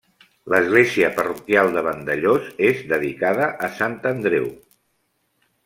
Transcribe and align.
L'església 0.53 1.09
parroquial 1.19 1.69
de 1.75 1.83
Vandellòs 1.89 2.47
és 2.71 2.81
dedicada 2.95 3.51
a 3.69 3.71
Sant 3.83 3.97
Andreu. 4.15 4.49